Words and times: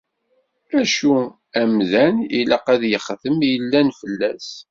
Acu 0.79 1.17
amdan, 1.61 2.15
ilaq 2.39 2.65
ad 2.73 2.81
yexdem 2.91 3.37
i 3.41 3.47
yellan 3.53 3.87
fell-as. 3.99 4.47